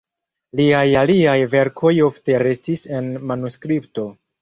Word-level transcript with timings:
Liaj 0.59 0.83
aliaj 1.01 1.37
verkoj 1.53 1.93
ofte 2.09 2.43
restis 2.49 2.89
en 3.01 3.15
manuskripto. 3.33 4.13